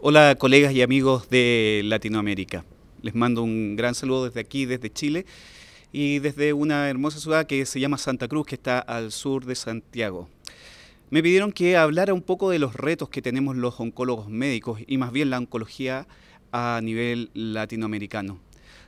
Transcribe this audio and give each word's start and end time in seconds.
Hola 0.00 0.36
colegas 0.38 0.72
y 0.74 0.82
amigos 0.82 1.28
de 1.28 1.82
Latinoamérica. 1.84 2.64
Les 3.02 3.16
mando 3.16 3.42
un 3.42 3.74
gran 3.74 3.96
saludo 3.96 4.26
desde 4.26 4.38
aquí, 4.38 4.64
desde 4.64 4.92
Chile 4.92 5.26
y 5.90 6.20
desde 6.20 6.52
una 6.52 6.88
hermosa 6.88 7.18
ciudad 7.18 7.48
que 7.48 7.66
se 7.66 7.80
llama 7.80 7.98
Santa 7.98 8.28
Cruz, 8.28 8.46
que 8.46 8.54
está 8.54 8.78
al 8.78 9.10
sur 9.10 9.44
de 9.44 9.56
Santiago. 9.56 10.28
Me 11.10 11.20
pidieron 11.20 11.50
que 11.50 11.76
hablara 11.76 12.14
un 12.14 12.22
poco 12.22 12.50
de 12.50 12.60
los 12.60 12.76
retos 12.76 13.08
que 13.08 13.22
tenemos 13.22 13.56
los 13.56 13.80
oncólogos 13.80 14.28
médicos 14.28 14.80
y 14.86 14.98
más 14.98 15.10
bien 15.10 15.30
la 15.30 15.38
oncología 15.38 16.06
a 16.52 16.78
nivel 16.80 17.30
latinoamericano. 17.34 18.38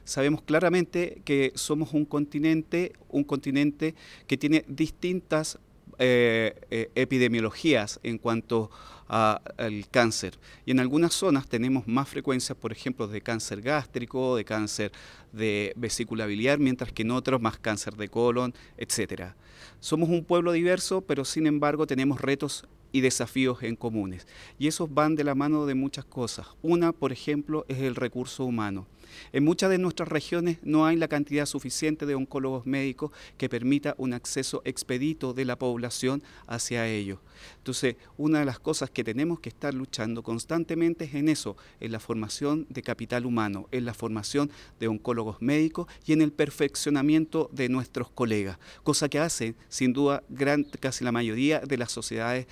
Sabemos 0.05 0.43
claramente 0.43 1.23
que 1.25 1.51
somos 1.57 1.93
un 1.93 2.05
continente, 2.05 2.93
un 3.09 3.25
continente 3.25 3.97
que 4.29 4.37
tiene 4.37 4.65
distintas 4.69 5.59
eh, 6.03 6.55
eh, 6.71 6.91
epidemiologías 6.95 8.01
en 8.03 8.17
cuanto 8.17 8.71
al 9.07 9.87
cáncer. 9.91 10.39
Y 10.65 10.71
en 10.71 10.81
algunas 10.81 11.13
zonas 11.13 11.47
tenemos 11.47 11.87
más 11.89 12.09
frecuencia, 12.09 12.55
por 12.55 12.73
ejemplo, 12.73 13.07
de 13.07 13.21
cáncer 13.21 13.61
gástrico, 13.61 14.37
de 14.37 14.45
cáncer 14.45 14.93
de 15.33 15.75
vesícula 15.77 16.25
biliar, 16.27 16.59
mientras 16.59 16.93
que 16.93 17.03
en 17.03 17.11
otros 17.11 17.41
más 17.41 17.59
cáncer 17.59 17.97
de 17.97 18.09
colon, 18.09 18.55
etc. 18.79 19.35
Somos 19.81 20.09
un 20.09 20.25
pueblo 20.25 20.53
diverso, 20.53 21.03
pero 21.03 21.25
sin 21.25 21.47
embargo 21.47 21.87
tenemos 21.87 22.21
retos 22.21 22.67
y 22.93 23.01
desafíos 23.01 23.63
en 23.63 23.77
comunes. 23.77 24.27
Y 24.59 24.67
esos 24.67 24.93
van 24.93 25.17
de 25.17 25.25
la 25.25 25.35
mano 25.35 25.67
de 25.67 25.75
muchas 25.75 26.05
cosas. 26.05 26.47
Una, 26.63 26.93
por 26.93 27.13
ejemplo, 27.13 27.65
es 27.69 27.79
el 27.79 27.95
recurso 27.95 28.45
humano. 28.45 28.87
En 29.33 29.45
muchas 29.45 29.71
de 29.71 29.79
nuestras 29.79 30.09
regiones 30.09 30.59
no 30.63 30.87
hay 30.87 30.97
la 30.97 31.09
cantidad 31.09 31.47
suficiente 31.47 32.07
de 32.07 32.15
oncólogos 32.15 32.67
médicos 32.67 33.11
que 33.37 33.49
permita 33.49 33.95
un 33.99 34.13
acceso 34.13 34.63
expedito 34.65 35.33
de 35.33 35.45
la 35.45 35.57
población 35.57 36.23
hacia 36.47 36.87
ellos. 36.87 37.19
Entonces, 37.59 37.97
una 38.17 38.41
de 38.41 38.45
las 38.45 38.59
cosas 38.59 38.91
que 38.91 39.05
tenemos 39.05 39.41
que 39.41 39.49
estar 39.49 39.73
luchando 39.73 40.23
constantemente 40.23 41.07
es 41.07 41.15
en 41.15 41.29
eso, 41.29 41.57
en 41.81 41.93
la 41.93 42.01
formación 42.01 42.67
de 42.69 42.83
capital 42.83 43.27
humano, 43.27 43.69
en 43.71 43.85
la 43.85 43.95
formación 43.95 44.51
de 44.79 44.89
oncólogos 44.89 45.41
médicos 45.41 45.87
y 46.05 46.13
en 46.13 46.23
el 46.23 46.33
perfeccionamiento 46.33 47.49
de 47.53 47.69
nuestros 47.69 48.11
colegas, 48.11 48.59
cosa 48.83 49.09
que 49.09 49.19
hace 49.19 49.55
sin 49.69 49.93
duda 49.93 50.23
gran, 50.29 50.65
casi 50.65 51.05
la 51.05 51.13
mayoría 51.13 51.61
de 51.61 51.79
las 51.79 51.93
sociedades 51.93 52.47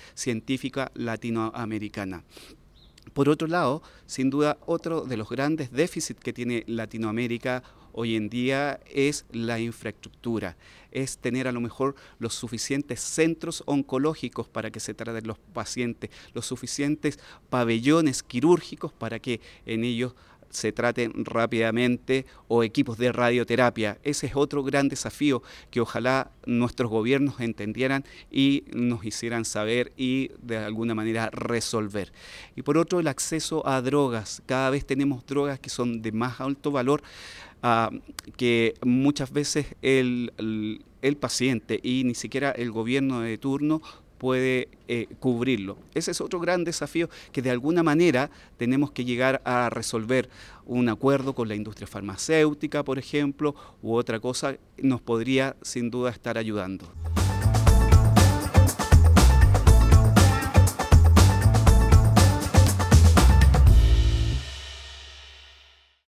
latinoamericanas. 0.93 2.23
Por 3.13 3.29
otro 3.29 3.47
lado, 3.47 3.81
sin 4.05 4.29
duda, 4.29 4.57
otro 4.65 5.01
de 5.01 5.17
los 5.17 5.29
grandes 5.29 5.71
déficits 5.71 6.19
que 6.19 6.33
tiene 6.33 6.63
Latinoamérica 6.67 7.63
hoy 7.91 8.15
en 8.15 8.29
día 8.29 8.79
es 8.85 9.25
la 9.31 9.59
infraestructura, 9.59 10.57
es 10.91 11.17
tener 11.17 11.47
a 11.47 11.51
lo 11.51 11.59
mejor 11.59 11.95
los 12.19 12.35
suficientes 12.35 12.99
centros 12.99 13.63
oncológicos 13.65 14.47
para 14.47 14.71
que 14.71 14.79
se 14.79 14.93
traten 14.93 15.27
los 15.27 15.39
pacientes, 15.39 16.11
los 16.33 16.45
suficientes 16.45 17.19
pabellones 17.49 18.23
quirúrgicos 18.23 18.93
para 18.93 19.19
que 19.19 19.41
en 19.65 19.83
ellos 19.83 20.13
se 20.49 20.71
traten 20.71 21.25
rápidamente 21.25 22.25
o 22.47 22.63
equipos 22.63 22.97
de 22.97 23.11
radioterapia. 23.11 23.97
Ese 24.03 24.27
es 24.27 24.35
otro 24.35 24.63
gran 24.63 24.89
desafío 24.89 25.41
que 25.71 25.81
ojalá 25.81 26.31
nuestros 26.45 26.89
gobiernos 26.89 27.39
entendieran 27.39 28.05
y 28.31 28.63
nos 28.73 29.05
hicieran 29.05 29.45
saber 29.45 29.93
y 29.97 30.31
de 30.41 30.57
alguna 30.57 30.95
manera 30.95 31.29
resolver. 31.31 32.11
Y 32.55 32.61
por 32.61 32.77
otro, 32.77 32.99
el 32.99 33.07
acceso 33.07 33.67
a 33.67 33.81
drogas. 33.81 34.41
Cada 34.45 34.69
vez 34.69 34.85
tenemos 34.85 35.25
drogas 35.25 35.59
que 35.59 35.69
son 35.69 36.01
de 36.01 36.11
más 36.11 36.39
alto 36.41 36.71
valor. 36.71 37.01
Ah, 37.61 37.91
que 38.37 38.75
muchas 38.85 39.33
veces 39.33 39.65
el, 39.81 40.31
el 41.01 41.17
paciente 41.17 41.77
y 41.83 42.05
ni 42.05 42.15
siquiera 42.15 42.51
el 42.51 42.71
gobierno 42.71 43.19
de 43.19 43.37
turno 43.37 43.81
puede 44.19 44.67
eh, 44.87 45.07
cubrirlo. 45.19 45.77
Ese 45.95 46.11
es 46.11 46.21
otro 46.21 46.39
gran 46.39 46.63
desafío 46.63 47.09
que 47.31 47.41
de 47.41 47.49
alguna 47.49 47.81
manera 47.81 48.29
tenemos 48.57 48.91
que 48.91 49.05
llegar 49.05 49.41
a 49.45 49.71
resolver. 49.71 50.29
Un 50.65 50.89
acuerdo 50.89 51.33
con 51.33 51.47
la 51.47 51.55
industria 51.55 51.87
farmacéutica, 51.87 52.83
por 52.83 52.99
ejemplo, 52.99 53.55
u 53.81 53.95
otra 53.95 54.19
cosa, 54.19 54.57
nos 54.77 55.01
podría 55.01 55.55
sin 55.63 55.89
duda 55.89 56.11
estar 56.11 56.37
ayudando. 56.37 56.85